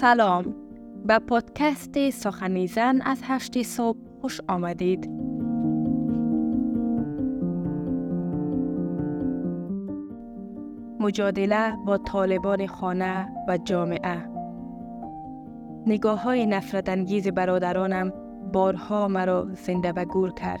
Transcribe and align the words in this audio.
سلام. 0.00 0.54
به 1.06 1.18
پادکست 1.18 2.10
سخنیزن 2.10 3.00
از 3.02 3.20
هشت 3.24 3.62
صبح 3.62 3.98
خوش 4.20 4.40
آمدید. 4.48 5.10
مجادله 11.00 11.76
با 11.86 11.98
طالبان 11.98 12.66
خانه 12.66 13.28
و 13.48 13.58
جامعه. 13.58 14.28
نگاه 15.86 16.22
های 16.22 16.46
نفرت 16.46 16.88
انگیز 16.88 17.28
برادرانم 17.28 18.12
بارها 18.52 19.08
مرا 19.08 19.48
زنده 19.54 19.92
و 19.92 20.04
گور 20.04 20.34
کرد. 20.34 20.60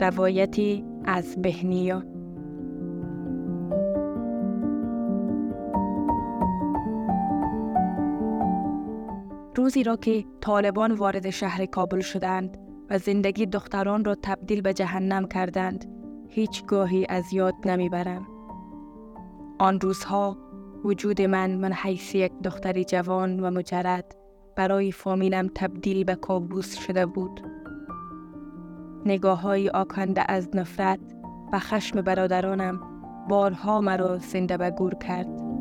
روایتی 0.00 0.84
از 1.04 1.42
بهنیا. 1.42 2.11
روزی 9.56 9.82
را 9.82 9.96
که 9.96 10.24
طالبان 10.40 10.92
وارد 10.92 11.30
شهر 11.30 11.66
کابل 11.66 12.00
شدند 12.00 12.58
و 12.90 12.98
زندگی 12.98 13.46
دختران 13.46 14.04
را 14.04 14.16
تبدیل 14.22 14.60
به 14.60 14.74
جهنم 14.74 15.28
کردند 15.28 15.84
هیچ 16.28 16.66
گاهی 16.66 17.06
از 17.08 17.32
یاد 17.32 17.54
نمی‌برم. 17.64 18.26
آن 19.58 19.80
روزها 19.80 20.38
وجود 20.84 21.22
من 21.22 21.50
من 21.50 21.72
حیث 21.72 22.14
یک 22.14 22.32
دختری 22.44 22.84
جوان 22.84 23.40
و 23.40 23.50
مجرد 23.50 24.16
برای 24.56 24.92
فامیلم 24.92 25.50
تبدیل 25.54 26.04
به 26.04 26.14
کابوس 26.14 26.78
شده 26.78 27.06
بود. 27.06 27.40
نگاه 29.06 29.40
های 29.40 29.68
آکنده 29.68 30.24
از 30.28 30.56
نفرت 30.56 31.00
و 31.52 31.58
خشم 31.58 32.02
برادرانم 32.02 32.80
بارها 33.28 33.80
مرا 33.80 34.18
زنده 34.18 34.56
به 34.56 34.70
گور 34.70 34.94
کرد. 34.94 35.51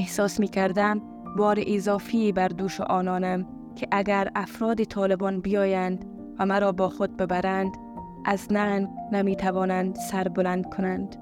احساس 0.00 0.40
می 0.40 0.48
کردم 0.48 1.02
بار 1.36 1.58
اضافی 1.66 2.32
بر 2.32 2.48
دوش 2.48 2.80
آنانم 2.80 3.46
که 3.76 3.88
اگر 3.90 4.30
افراد 4.34 4.84
طالبان 4.84 5.40
بیایند 5.40 6.04
و 6.38 6.46
مرا 6.46 6.72
با 6.72 6.88
خود 6.88 7.16
ببرند 7.16 7.72
از 8.24 8.52
ننگ 8.52 8.88
نمی 9.12 9.36
توانند 9.36 9.94
سر 9.94 10.28
بلند 10.28 10.74
کنند 10.74 11.16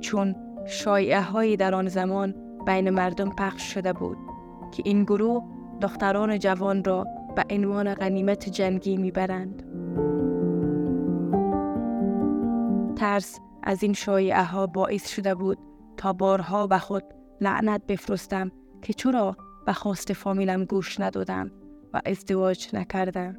چون 0.00 0.36
شایعه 0.66 1.20
هایی 1.20 1.56
در 1.56 1.74
آن 1.74 1.88
زمان 1.88 2.34
بین 2.66 2.90
مردم 2.90 3.30
پخش 3.30 3.74
شده 3.74 3.92
بود 3.92 4.18
که 4.72 4.82
این 4.86 5.04
گروه 5.04 5.44
دختران 5.80 6.38
جوان 6.38 6.84
را 6.84 7.06
به 7.36 7.44
عنوان 7.50 7.94
غنیمت 7.94 8.48
جنگی 8.48 8.96
می‌برند. 8.96 9.62
ترس 12.96 13.40
از 13.62 13.82
این 13.82 13.92
شایعه 13.92 14.44
ها 14.44 14.66
باعث 14.66 15.08
شده 15.08 15.34
بود 15.34 15.58
تا 15.96 16.12
بارها 16.12 16.66
به 16.66 16.78
خود 16.78 17.04
لعنت 17.40 17.86
بفرستم 17.86 18.52
که 18.82 18.92
چرا 18.92 19.36
به 19.66 19.72
خواست 19.72 20.12
فامیلم 20.12 20.64
گوش 20.64 21.00
ندادم 21.00 21.50
و 21.92 22.00
ازدواج 22.06 22.68
نکردم. 22.72 23.36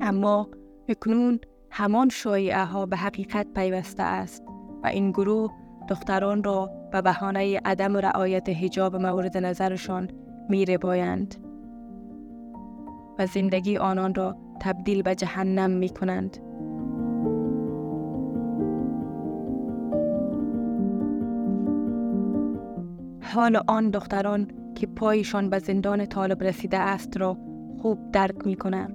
اما 0.00 0.48
اکنون 0.88 1.40
همان 1.70 2.08
شایعه 2.08 2.64
ها 2.64 2.86
به 2.86 2.96
حقیقت 2.96 3.46
پیوسته 3.54 4.02
است 4.02 4.44
و 4.84 4.86
این 4.86 5.10
گروه 5.10 5.50
دختران 5.88 6.44
را 6.44 6.70
به 6.92 7.02
بهانه 7.02 7.60
عدم 7.64 7.96
رعایت 7.96 8.48
حجاب 8.48 8.96
مورد 8.96 9.36
نظرشان 9.36 10.10
میره 10.48 10.78
بایند 10.78 11.43
و 13.18 13.26
زندگی 13.26 13.76
آنان 13.76 14.14
را 14.14 14.36
تبدیل 14.60 15.02
به 15.02 15.14
جهنم 15.14 15.70
می 15.70 15.88
کنند. 15.88 16.38
حال 23.34 23.60
آن 23.66 23.90
دختران 23.90 24.48
که 24.74 24.86
پایشان 24.86 25.50
به 25.50 25.58
زندان 25.58 26.06
طالب 26.06 26.42
رسیده 26.42 26.78
است 26.78 27.16
را 27.16 27.36
خوب 27.82 28.10
درک 28.12 28.46
می 28.46 28.56
کنم. 28.56 28.94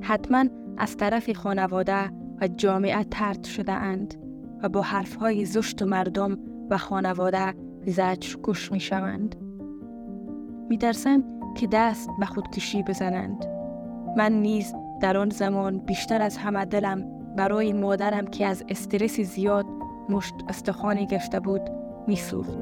حتما 0.00 0.44
از 0.78 0.96
طرف 0.96 1.32
خانواده 1.32 2.10
و 2.40 2.48
جامعه 2.48 3.04
ترد 3.04 3.44
شده 3.44 3.72
اند 3.72 4.14
و 4.62 4.68
با 4.68 4.82
حرفهای 4.82 5.44
زشت 5.44 5.82
مردم 5.82 6.38
و 6.70 6.78
خانواده 6.78 7.54
زجر 7.86 8.36
کش 8.42 8.72
می 8.72 8.80
شوند. 8.80 9.36
می 10.68 10.78
که 11.54 11.66
دست 11.72 12.10
به 12.20 12.26
خودکشی 12.26 12.82
بزنند. 12.82 13.51
من 14.16 14.32
نیز 14.32 14.74
در 15.00 15.16
آن 15.16 15.30
زمان 15.30 15.78
بیشتر 15.78 16.22
از 16.22 16.36
همه 16.36 16.64
دلم 16.64 17.04
برای 17.36 17.72
مادرم 17.72 18.26
که 18.26 18.46
از 18.46 18.64
استرس 18.68 19.20
زیاد 19.20 19.66
مشت 20.08 20.34
استخوانی 20.48 21.06
گشته 21.06 21.40
بود 21.40 21.62
می 22.06 22.16
سوخت. 22.16 22.58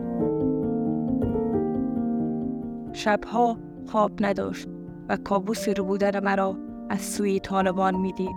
شبها 2.93 3.57
خواب 3.87 4.13
نداشت 4.21 4.69
و 5.09 5.17
کابوس 5.17 5.69
رو 5.69 5.85
بودن 5.85 6.25
مرا 6.25 6.57
از 6.89 7.01
سوی 7.01 7.41
طالبان 7.41 7.97
می‌دید. 7.97 8.37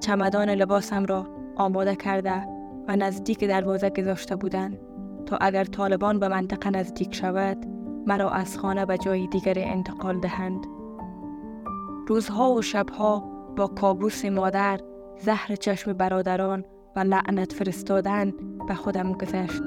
چمدان 0.00 0.50
لباسم 0.50 1.04
را 1.04 1.26
آماده 1.56 1.96
کرده 1.96 2.46
و 2.88 2.96
نزدیک 2.96 3.44
دروازه 3.44 3.90
گذاشته 3.90 4.36
بودند 4.36 4.78
تا 5.26 5.36
اگر 5.40 5.64
طالبان 5.64 6.18
به 6.18 6.28
منطقه 6.28 6.70
نزدیک 6.70 7.14
شود 7.14 7.66
مرا 8.06 8.30
از 8.30 8.58
خانه 8.58 8.86
به 8.86 8.98
جای 8.98 9.26
دیگر 9.26 9.54
انتقال 9.56 10.20
دهند. 10.20 10.66
روزها 12.08 12.52
و 12.52 12.62
شبها 12.62 13.18
با 13.56 13.66
کابوس 13.66 14.24
مادر 14.24 14.80
زهر 15.20 15.54
چشم 15.54 15.92
برادران 15.92 16.64
و 16.96 17.00
لعنت 17.00 17.52
فرستادن 17.52 18.32
به 18.68 18.74
خودم 18.74 19.12
گذشت. 19.12 19.62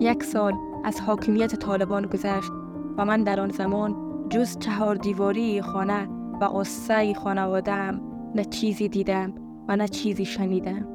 یک 0.00 0.22
سال 0.22 0.54
از 0.84 1.00
حاکمیت 1.00 1.54
طالبان 1.54 2.06
گذشت 2.06 2.50
و 2.96 3.04
من 3.04 3.24
در 3.24 3.40
آن 3.40 3.48
زمان 3.48 3.96
جز 4.30 4.58
چهار 4.58 4.94
دیواری 4.94 5.62
خانه 5.62 6.08
و 6.40 6.44
قصه 6.44 7.14
خانوادم 7.14 8.00
نه 8.34 8.44
چیزی 8.44 8.88
دیدم 8.88 9.34
و 9.68 9.76
نه 9.76 9.88
چیزی 9.88 10.24
شنیدم. 10.24 10.88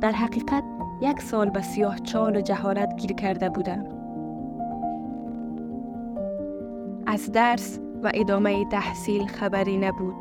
در 0.00 0.12
حقیقت 0.12 0.64
یک 1.00 1.22
سال 1.22 1.50
به 1.50 1.62
سیاه 1.62 1.98
چال 1.98 2.36
و 2.36 2.40
جهالت 2.40 2.96
گیر 2.96 3.12
کرده 3.12 3.48
بودم. 3.48 3.84
از 7.06 7.32
درس 7.32 7.80
و 8.02 8.10
ادامه 8.14 8.64
تحصیل 8.64 9.26
خبری 9.26 9.76
نبود. 9.76 10.14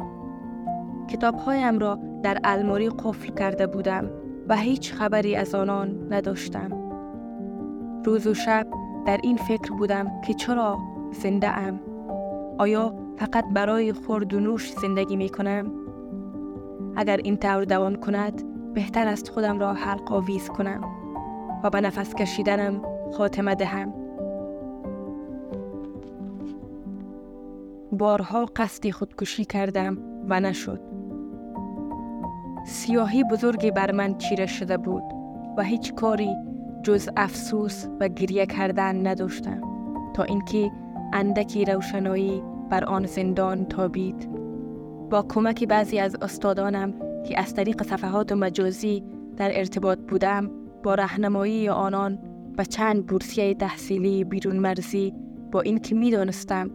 کتابهایم 1.07 1.79
را 1.79 1.99
در 2.23 2.39
الماری 2.43 2.89
قفل 2.89 3.33
کرده 3.33 3.67
بودم 3.67 4.09
و 4.47 4.57
هیچ 4.57 4.93
خبری 4.93 5.35
از 5.35 5.55
آنان 5.55 6.13
نداشتم. 6.13 6.69
روز 8.05 8.27
و 8.27 8.33
شب 8.33 8.67
در 9.05 9.19
این 9.23 9.37
فکر 9.37 9.71
بودم 9.71 10.21
که 10.21 10.33
چرا 10.33 10.77
زنده 11.11 11.57
ام؟ 11.57 11.79
آیا 12.57 12.95
فقط 13.17 13.45
برای 13.53 13.93
خورد 13.93 14.33
و 14.33 14.39
نوش 14.39 14.73
زندگی 14.73 15.15
می 15.15 15.29
کنم؟ 15.29 15.71
اگر 16.95 17.17
این 17.17 17.37
طور 17.37 17.63
دوام 17.63 17.95
کند 17.95 18.41
بهتر 18.75 19.07
است 19.07 19.29
خودم 19.29 19.59
را 19.59 19.73
حلق 19.73 20.11
آویز 20.11 20.49
کنم 20.49 20.83
و 21.63 21.69
به 21.69 21.81
نفس 21.81 22.15
کشیدنم 22.15 22.81
خاتمه 23.17 23.55
دهم. 23.55 23.93
بارها 27.91 28.45
قصدی 28.55 28.91
خودکشی 28.91 29.45
کردم 29.45 29.97
و 30.29 30.39
نشد. 30.39 30.81
سیاهی 32.65 33.23
بزرگی 33.23 33.71
بر 33.71 33.91
من 33.91 34.17
چیره 34.17 34.45
شده 34.45 34.77
بود 34.77 35.03
و 35.57 35.63
هیچ 35.63 35.93
کاری 35.93 36.35
جز 36.83 37.09
افسوس 37.17 37.85
و 37.99 38.07
گریه 38.07 38.45
کردن 38.45 39.07
نداشتم 39.07 39.61
تا 40.13 40.23
اینکه 40.23 40.71
اندکی 41.13 41.65
روشنایی 41.65 42.43
بر 42.69 42.85
آن 42.85 43.05
زندان 43.05 43.65
تابید 43.65 44.29
با 45.09 45.21
کمک 45.21 45.63
بعضی 45.63 45.99
از 45.99 46.15
استادانم 46.21 46.93
که 47.25 47.39
از 47.39 47.53
طریق 47.53 47.83
صفحات 47.83 48.31
مجازی 48.31 49.03
در 49.37 49.57
ارتباط 49.57 49.99
بودم 49.99 50.51
با 50.83 50.95
رهنمایی 50.95 51.69
آنان 51.69 52.19
و 52.57 52.63
چند 52.63 53.05
بورسیه 53.05 53.53
تحصیلی 53.53 54.23
بیرون 54.23 54.55
مرزی 54.55 55.13
با 55.51 55.61
اینکه 55.61 55.95
می‌دانستم 55.95 56.71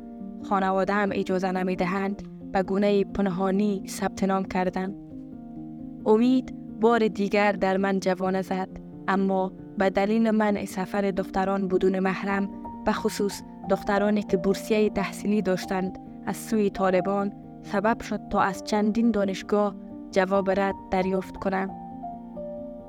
خانواده 0.48 0.92
هم 0.92 1.10
اجازه 1.12 1.52
نمی‌دهند 1.52 2.22
به 2.52 2.62
گونه 2.62 3.04
پنهانی 3.04 3.82
ثبت 3.88 4.24
نام 4.24 4.44
کردم 4.44 4.94
امید 6.06 6.54
بار 6.80 7.08
دیگر 7.08 7.52
در 7.52 7.76
من 7.76 8.00
جوانه 8.00 8.42
زد 8.42 8.68
اما 9.08 9.52
به 9.78 9.90
دلیل 9.90 10.30
منع 10.30 10.64
سفر 10.64 11.10
دختران 11.10 11.68
بدون 11.68 11.98
محرم 11.98 12.48
به 12.84 12.92
خصوص 12.92 13.42
دخترانی 13.70 14.22
که 14.22 14.36
بورسیه 14.36 14.90
تحصیلی 14.90 15.42
داشتند 15.42 15.98
از 16.26 16.36
سوی 16.36 16.70
طالبان 16.70 17.32
سبب 17.62 18.02
شد 18.02 18.20
تا 18.30 18.40
از 18.40 18.64
چندین 18.64 19.10
دانشگاه 19.10 19.74
جواب 20.10 20.50
رد 20.50 20.74
دریافت 20.90 21.36
کنم 21.36 21.70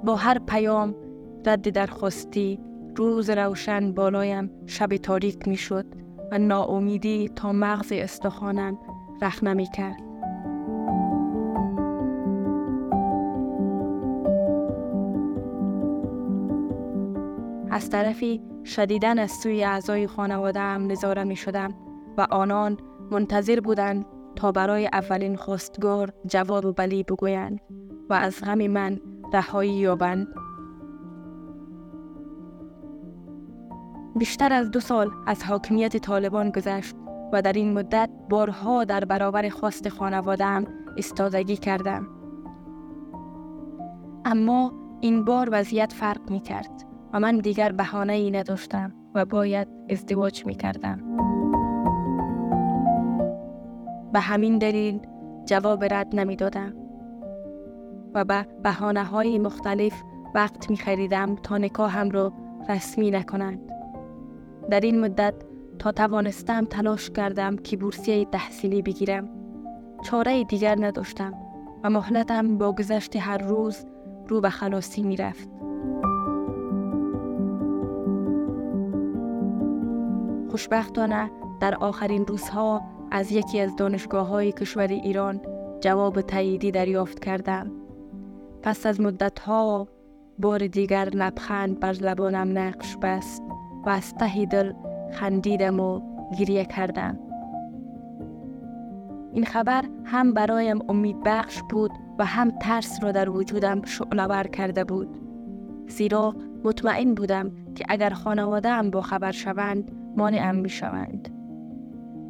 با 0.03 0.15
هر 0.15 0.39
پیام 0.39 0.95
رد 1.45 1.69
درخواستی 1.69 2.59
روز 2.95 3.29
روشن 3.29 3.91
بالایم 3.93 4.49
شب 4.65 4.97
تاریک 4.97 5.47
می 5.47 5.57
شد 5.57 5.85
و 6.31 6.37
ناامیدی 6.37 7.29
تا 7.35 7.51
مغز 7.51 7.91
استخوانم 7.91 8.77
رخ 9.21 9.43
نمی 9.43 9.65
کرد. 9.65 10.11
از 17.71 17.89
طرفی 17.89 18.41
شدیدن 18.65 19.19
از 19.19 19.31
سوی 19.31 19.63
اعضای 19.63 20.07
خانواده 20.07 20.59
هم 20.59 20.91
نظاره 20.91 21.23
می 21.23 21.35
شدم 21.35 21.73
و 22.17 22.27
آنان 22.31 22.77
منتظر 23.11 23.59
بودند 23.59 24.05
تا 24.35 24.51
برای 24.51 24.89
اولین 24.93 25.35
خواستگار 25.35 26.13
جواب 26.25 26.75
بلی 26.75 27.03
بگویند 27.03 27.59
و 28.09 28.13
از 28.13 28.41
غم 28.41 28.67
من 28.67 28.99
رهایی 29.33 29.73
یابند 29.73 30.27
بیشتر 34.15 34.53
از 34.53 34.71
دو 34.71 34.79
سال 34.79 35.09
از 35.27 35.43
حاکمیت 35.43 35.97
طالبان 35.97 36.49
گذشت 36.49 36.95
و 37.33 37.41
در 37.41 37.53
این 37.53 37.73
مدت 37.73 38.09
بارها 38.29 38.83
در 38.83 39.05
برابر 39.05 39.49
خواست 39.49 39.89
خانوادم 39.89 40.65
استادگی 40.97 41.57
کردم. 41.57 42.07
اما 44.25 44.73
این 45.01 45.25
بار 45.25 45.49
وضعیت 45.51 45.93
فرق 45.93 46.29
می 46.29 46.39
کرد 46.39 46.83
و 47.13 47.19
من 47.19 47.37
دیگر 47.37 47.71
بهانه 47.71 48.13
ای 48.13 48.31
نداشتم 48.31 48.93
و 49.15 49.25
باید 49.25 49.67
ازدواج 49.89 50.45
می 50.45 50.55
کردم. 50.55 51.30
به 54.13 54.19
همین 54.19 54.57
دلیل 54.57 54.99
جواب 55.45 55.83
رد 55.83 56.15
نمی 56.15 56.35
دادم 56.35 56.73
و 58.13 58.25
به 58.25 58.47
بحانه 58.63 59.03
های 59.03 59.39
مختلف 59.39 60.03
وقت 60.35 60.69
می 60.69 60.77
خریدم 60.77 61.35
تا 61.35 61.57
نکاهم 61.57 62.09
را 62.09 62.33
رسمی 62.69 63.11
نکنند. 63.11 63.59
در 64.69 64.79
این 64.79 64.99
مدت 64.99 65.33
تا 65.79 65.91
توانستم 65.91 66.65
تلاش 66.65 67.09
کردم 67.09 67.55
که 67.55 67.77
بورسیه 67.77 68.25
تحصیلی 68.25 68.81
بگیرم. 68.81 69.29
چاره 70.03 70.43
دیگر 70.43 70.85
نداشتم 70.85 71.33
و 71.83 71.89
مهلتم 71.89 72.57
با 72.57 72.71
گذشت 72.71 73.15
هر 73.15 73.37
روز 73.37 73.85
رو 74.27 74.41
به 74.41 74.49
خلاصی 74.49 75.03
می 75.03 75.17
رفت. 75.17 75.49
خوشبختانه 80.51 81.31
در 81.59 81.75
آخرین 81.75 82.25
روزها 82.25 82.81
از 83.11 83.31
یکی 83.31 83.59
از 83.59 83.75
دانشگاه 83.75 84.27
های 84.27 84.51
کشور 84.51 84.87
ایران 84.87 85.41
جواب 85.81 86.21
تاییدی 86.21 86.71
دریافت 86.71 87.19
کردم. 87.19 87.71
پس 88.63 88.85
از 88.85 89.01
مدت 89.01 89.39
ها 89.39 89.87
بار 90.39 90.67
دیگر 90.67 91.09
لبخند 91.09 91.79
بر 91.79 91.91
لبانم 91.91 92.57
نقش 92.57 92.97
بست 93.01 93.43
و 93.85 93.89
از 93.89 94.13
ته 94.13 94.45
دل 94.45 94.73
خندیدم 95.11 95.79
و 95.79 96.01
گریه 96.39 96.65
کردم. 96.65 97.19
این 99.33 99.45
خبر 99.45 99.85
هم 100.05 100.33
برایم 100.33 100.79
امید 100.89 101.23
بخش 101.25 101.61
بود 101.69 101.91
و 102.19 102.25
هم 102.25 102.51
ترس 102.51 103.03
را 103.03 103.11
در 103.11 103.29
وجودم 103.29 103.81
شعلور 103.85 104.43
کرده 104.43 104.83
بود. 104.83 105.07
زیرا 105.87 106.35
مطمئن 106.63 107.13
بودم 107.13 107.51
که 107.75 107.85
اگر 107.89 108.09
خانواده 108.09 108.69
هم 108.69 108.89
با 108.89 109.01
خبر 109.01 109.31
شوند 109.31 109.91
مانعم 110.17 110.55
می 110.55 110.69
شوند 110.69 111.30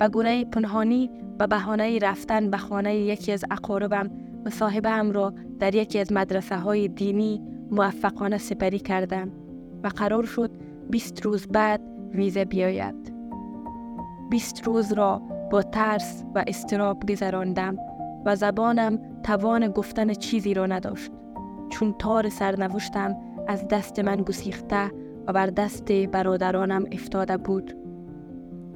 و 0.01 0.09
گونه 0.09 0.45
پنهانی 0.45 1.11
و 1.39 1.47
بهانه 1.47 1.99
رفتن 1.99 2.49
به 2.49 2.57
خانه 2.57 2.95
یکی 2.95 3.31
از 3.31 3.45
اقاربم 3.51 4.11
مصاحبه 4.45 4.89
را 4.89 5.33
در 5.59 5.75
یکی 5.75 5.99
از 5.99 6.11
مدرسه 6.11 6.57
های 6.57 6.87
دینی 6.87 7.41
موفقانه 7.71 8.37
سپری 8.37 8.79
کردم 8.79 9.31
و 9.83 9.87
قرار 9.87 10.25
شد 10.25 10.51
20 10.89 11.25
روز 11.25 11.47
بعد 11.47 11.81
ویزه 12.13 12.45
بیاید. 12.45 13.13
20 14.29 14.67
روز 14.67 14.93
را 14.93 15.21
با 15.51 15.61
ترس 15.61 16.23
و 16.35 16.43
استراب 16.47 17.09
گذراندم 17.09 17.77
و 18.25 18.35
زبانم 18.35 18.99
توان 19.23 19.67
گفتن 19.67 20.13
چیزی 20.13 20.53
را 20.53 20.65
نداشت 20.65 21.11
چون 21.69 21.95
تار 21.99 22.29
سرنوشتم 22.29 23.15
از 23.47 23.67
دست 23.67 23.99
من 23.99 24.15
گسیخته 24.15 24.91
و 25.27 25.33
بر 25.33 25.47
دست 25.47 25.91
برادرانم 25.91 26.85
افتاده 26.91 27.37
بود 27.37 27.77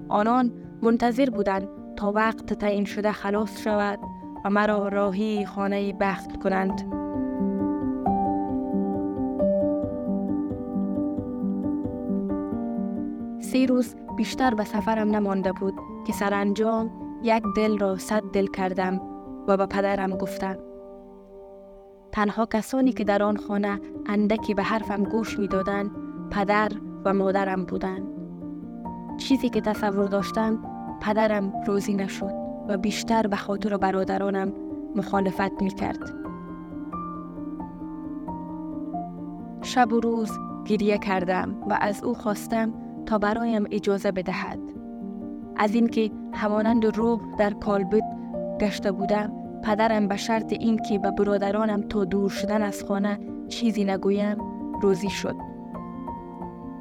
آنان 0.10 0.51
منتظر 0.81 1.30
بودند 1.30 1.68
تا 1.95 2.12
وقت 2.12 2.54
تعیین 2.54 2.86
شده 2.86 3.12
خلاص 3.12 3.62
شود 3.62 4.00
و 4.45 4.50
مرا 4.50 4.88
راهی 4.88 5.45
خانه 5.45 5.94
بخت 5.94 6.44
کنند. 6.44 7.06
سه 13.39 13.66
روز 13.66 13.95
بیشتر 14.18 14.54
به 14.56 14.63
سفرم 14.63 15.16
نمانده 15.16 15.51
بود 15.51 15.74
که 16.07 16.13
سرانجام 16.13 16.92
یک 17.24 17.44
دل 17.56 17.78
را 17.78 17.98
صد 17.98 18.24
دل 18.33 18.48
کردم 18.48 19.01
و 19.48 19.57
به 19.57 19.66
پدرم 19.66 20.18
گفتم 20.18 20.57
تنها 22.12 22.45
کسانی 22.45 22.94
که 22.94 23.04
در 23.04 23.24
آن 23.24 23.38
خانه 23.38 23.80
اندکی 24.06 24.54
به 24.54 24.63
حرفم 24.63 25.04
گوش 25.04 25.39
می‌دادند 25.39 25.92
پدر 26.31 26.71
و 27.06 27.13
مادرم 27.13 27.66
بودند. 27.66 28.15
چیزی 29.18 29.50
که 29.50 29.62
تصور 29.62 30.06
داشتم 30.06 30.60
پدرم 31.02 31.54
روزی 31.68 31.94
نشد 31.94 32.32
و 32.68 32.78
بیشتر 32.78 33.28
به 33.28 33.36
خاطر 33.36 33.78
برادرانم 33.78 34.54
مخالفت 34.96 35.62
می 35.62 35.70
کرد. 35.70 36.26
شب 39.62 39.94
و 39.94 40.00
روز 40.00 40.32
گریه 40.66 40.98
کردم 40.98 41.56
و 41.70 41.78
از 41.82 42.04
او 42.04 42.14
خواستم 42.14 42.74
تا 43.06 43.18
برایم 43.18 43.68
اجازه 43.72 44.12
بدهد 44.12 44.60
از 45.56 45.76
اینکه 45.76 46.12
همانند 46.34 46.86
روح 46.86 47.22
در 47.38 47.54
کالبد 47.54 48.04
گشته 48.60 48.92
بودم 48.92 49.32
پدرم 49.64 50.08
به 50.08 50.18
شرط 50.18 50.54
اینکه 50.54 51.00
به 51.00 51.12
برادرانم 51.12 51.82
تا 51.82 52.06
دور 52.06 52.30
شدن 52.30 52.62
از 52.62 52.84
خانه 52.84 53.20
چیزی 53.48 53.84
نگویم 53.84 54.38
روزی 54.82 55.10
شد 55.10 55.36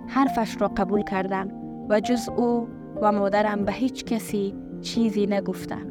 حرفش 0.07 0.61
را 0.61 0.69
قبول 0.69 1.03
کردم 1.03 1.64
و 1.89 2.01
جز 2.01 2.29
او 2.37 2.69
و 3.03 3.13
مادرم 3.13 3.65
به 3.65 3.73
هیچ 3.73 4.05
کسی 4.05 4.55
چیزی 4.81 5.27
نگفتم. 5.27 5.87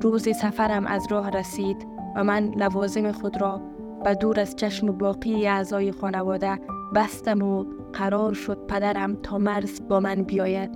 روز 0.00 0.28
سفرم 0.36 0.86
از 0.86 1.06
راه 1.10 1.30
رسید 1.30 1.86
و 2.16 2.24
من 2.24 2.50
لوازم 2.56 3.12
خود 3.12 3.40
را 3.40 3.60
به 4.04 4.14
دور 4.14 4.40
از 4.40 4.56
چشم 4.56 4.98
باقی 4.98 5.46
اعضای 5.46 5.92
خانواده 5.92 6.58
بستم 6.94 7.42
و 7.42 7.64
قرار 7.92 8.32
شد 8.32 8.66
پدرم 8.68 9.16
تا 9.22 9.38
مرز 9.38 9.88
با 9.88 10.00
من 10.00 10.14
بیاید. 10.14 10.70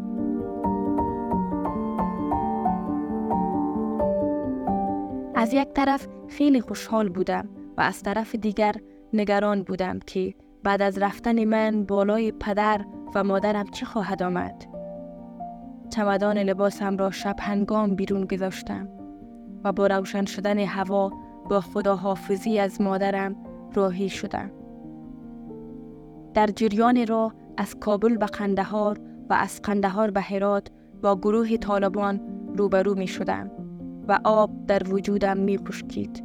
از 5.35 5.55
یک 5.55 5.69
طرف 5.69 6.09
خیلی 6.29 6.61
خوشحال 6.61 7.09
بودم 7.09 7.49
و 7.77 7.81
از 7.81 8.03
طرف 8.03 8.35
دیگر 8.35 8.75
نگران 9.13 9.63
بودم 9.63 9.99
که 9.99 10.35
بعد 10.63 10.83
از 10.83 10.99
رفتن 10.99 11.45
من 11.45 11.85
بالای 11.85 12.33
پدر 12.33 12.85
و 13.15 13.25
مادرم 13.25 13.67
چه 13.67 13.87
خواهد 13.87 14.23
آمد 14.23 14.65
چمدان 15.91 16.39
لباسم 16.39 16.97
را 16.97 17.11
شب 17.11 17.37
هنگام 17.39 17.95
بیرون 17.95 18.25
گذاشتم 18.25 18.89
و 19.65 19.73
با 19.73 19.87
روشن 19.87 20.25
شدن 20.25 20.59
هوا 20.59 21.11
با 21.49 21.61
خداحافظی 21.61 22.59
از 22.59 22.81
مادرم 22.81 23.37
راهی 23.75 24.09
شدم 24.09 24.51
در 26.35 26.47
جریان 26.47 27.07
را 27.07 27.33
از 27.57 27.75
کابل 27.75 28.17
به 28.17 28.27
قندهار 28.27 29.01
و 29.31 29.35
از 29.35 29.63
قندهار 29.63 30.11
به 30.11 30.21
هرات 30.21 30.69
با 31.03 31.17
گروه 31.17 31.57
طالبان 31.57 32.21
روبرو 32.57 32.95
می 32.95 33.07
شدم 33.07 33.51
و 34.09 34.19
آب 34.25 34.67
در 34.67 34.89
وجودم 34.89 35.37
می 35.37 35.59
پشکید. 35.59 36.25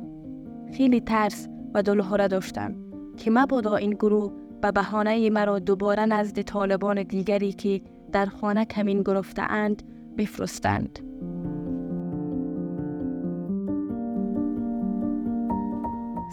خیلی 0.73 1.01
ترس 1.01 1.47
و 1.73 1.83
دلهوره 1.83 2.27
داشتم 2.27 2.75
که 3.17 3.31
مبادا 3.31 3.75
این 3.75 3.91
گروه 3.91 4.31
به 4.61 4.71
بهانه 4.71 5.29
مرا 5.29 5.59
دوباره 5.59 6.05
نزد 6.05 6.41
طالبان 6.41 7.03
دیگری 7.03 7.53
که 7.53 7.81
در 8.11 8.25
خانه 8.25 8.65
کمین 8.65 9.03
گرفته 9.03 9.41
اند 9.41 9.83
بفرستند. 10.17 10.99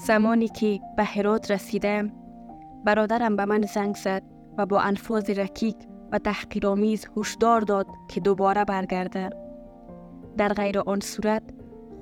زمانی 0.07 0.49
که 0.49 0.81
به 0.97 1.05
هرات 1.05 1.51
رسیدم 1.51 2.13
برادرم 2.85 3.37
به 3.37 3.45
من 3.45 3.63
زنگ 3.63 3.95
زد 3.95 4.23
و 4.59 4.67
با 4.67 4.81
انفاظ 4.81 5.31
رکیک 5.31 5.77
و 6.13 6.19
تحقیرآمیز 6.19 7.07
هشدار 7.17 7.61
داد 7.61 7.87
که 8.09 8.21
دوباره 8.21 8.65
برگرده 8.65 9.31
در 10.37 10.49
غیر 10.49 10.79
آن 10.79 11.01
صورت 11.01 11.43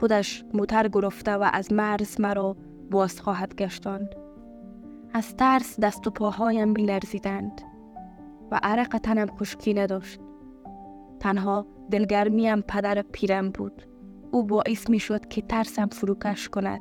خودش 0.00 0.45
موتر 0.55 0.89
گرفته 0.89 1.33
و 1.33 1.50
از 1.53 1.73
مرز 1.73 2.21
مرا 2.21 2.57
باز 2.91 3.21
خواهد 3.21 3.55
گشتاند 3.55 4.15
از 5.14 5.37
ترس 5.37 5.81
دست 5.81 6.07
و 6.07 6.11
پاهایم 6.11 6.75
لرزیدند 6.76 7.62
و 8.50 8.61
عرق 8.62 8.99
تنم 8.99 9.26
خشکی 9.26 9.75
نداشت. 9.75 10.21
تنها 11.21 11.67
دلگرمیم 11.90 12.61
پدر 12.61 13.02
پیرم 13.02 13.50
بود. 13.50 13.83
او 14.31 14.45
باعث 14.45 14.90
می 14.90 14.99
شد 14.99 15.29
که 15.29 15.43
ترسم 15.43 15.87
فروکش 15.87 16.49
کند. 16.49 16.81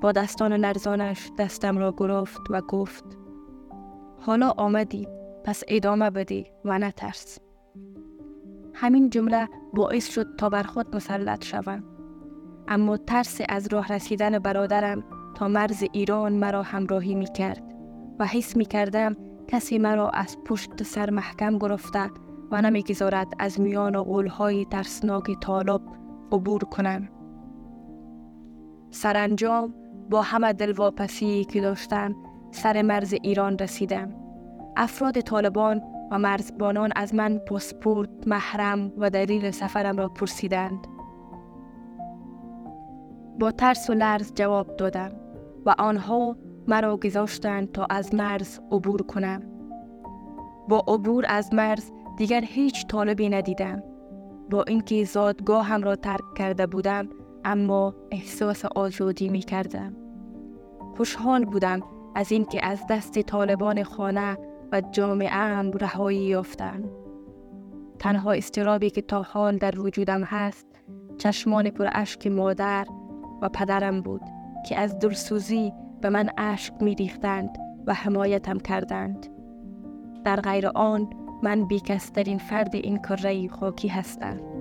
با 0.00 0.12
دستان 0.12 0.52
لرزانش 0.52 1.30
دستم 1.38 1.78
را 1.78 1.94
گرفت 1.96 2.40
و 2.50 2.60
گفت 2.60 3.04
حالا 4.20 4.50
آمدی 4.50 5.08
پس 5.44 5.62
ادامه 5.68 6.10
بدی 6.10 6.46
و 6.64 6.78
نترس 6.78 7.38
همین 8.74 9.10
جمله 9.10 9.48
باعث 9.74 10.08
شد 10.08 10.36
تا 10.36 10.48
بر 10.48 10.62
خود 10.62 10.96
مسلط 10.96 11.44
شوم. 11.44 11.84
اما 12.68 12.96
ترس 12.96 13.40
از 13.48 13.68
راه 13.72 13.92
رسیدن 13.92 14.38
برادرم 14.38 15.04
مرز 15.48 15.84
ایران 15.92 16.32
مرا 16.32 16.62
همراهی 16.62 17.14
می 17.14 17.26
کرد 17.26 17.62
و 18.18 18.26
حس 18.26 18.56
می 18.56 18.64
کردم 18.64 19.16
کسی 19.48 19.78
مرا 19.78 20.10
از 20.10 20.36
پشت 20.44 20.82
سر 20.82 21.10
محکم 21.10 21.58
گرفته 21.58 22.10
و 22.50 22.62
نمی‌گذارد 22.62 23.32
از 23.38 23.60
میان 23.60 24.02
غولهای 24.02 24.64
ترسناک 24.64 25.40
طالب 25.40 25.80
عبور 26.32 26.64
کنم. 26.64 27.08
سرانجام 28.90 29.74
با 30.10 30.22
همه 30.22 30.52
دلواپسی 30.52 31.44
که 31.44 31.60
داشتم 31.60 32.16
سر 32.50 32.82
مرز 32.82 33.14
ایران 33.22 33.58
رسیدم. 33.58 34.14
افراد 34.76 35.20
طالبان 35.20 35.82
و 36.10 36.18
مرزبانان 36.18 36.92
از 36.96 37.14
من 37.14 37.38
پاسپورت 37.38 38.10
محرم 38.26 38.92
و 38.98 39.10
دلیل 39.10 39.50
سفرم 39.50 39.96
را 39.96 40.08
پرسیدند. 40.08 40.86
با 43.40 43.50
ترس 43.50 43.90
و 43.90 43.94
لرز 43.94 44.32
جواب 44.34 44.76
دادم. 44.76 45.12
و 45.66 45.74
آنها 45.78 46.36
مرا 46.68 46.96
گذاشتند 46.96 47.72
تا 47.72 47.86
از 47.90 48.14
مرز 48.14 48.60
عبور 48.70 49.02
کنم. 49.02 49.42
با 50.68 50.84
عبور 50.88 51.24
از 51.28 51.54
مرز 51.54 51.90
دیگر 52.16 52.40
هیچ 52.40 52.86
طالبی 52.86 53.28
ندیدم. 53.28 53.82
با 54.50 54.62
اینکه 54.62 55.04
زادگاهم 55.04 55.82
را 55.82 55.96
ترک 55.96 56.34
کرده 56.36 56.66
بودم 56.66 57.08
اما 57.44 57.94
احساس 58.10 58.64
آزادی 58.64 59.28
می 59.28 59.40
کردم 59.40 59.96
خوشحال 60.96 61.44
بودم 61.44 61.82
از 62.14 62.32
اینکه 62.32 62.66
از 62.66 62.82
دست 62.90 63.18
طالبان 63.18 63.82
خانه 63.82 64.38
و 64.72 64.80
جامعه 64.80 65.28
هم 65.28 65.70
رهایی 65.70 66.18
یافتم 66.18 66.84
تنها 67.98 68.32
استرابی 68.32 68.90
که 68.90 69.02
تا 69.02 69.22
حال 69.22 69.56
در 69.56 69.80
وجودم 69.80 70.22
هست 70.22 70.66
چشمان 71.18 71.70
پر 71.70 71.88
اشک 71.92 72.26
مادر 72.26 72.86
و 73.42 73.48
پدرم 73.48 74.00
بود. 74.00 74.22
که 74.68 74.78
از 74.78 74.98
دلسوزی 74.98 75.72
به 76.00 76.10
من 76.10 76.30
اشک 76.38 76.74
می 76.80 76.94
ریختند 76.94 77.58
و 77.86 77.94
حمایتم 77.94 78.58
کردند. 78.58 79.26
در 80.24 80.40
غیر 80.40 80.68
آن 80.68 81.10
من 81.42 81.64
بیکسترین 81.64 82.38
فرد 82.38 82.74
این 82.74 82.98
کره 82.98 83.48
خاکی 83.48 83.88
هستم. 83.88 84.51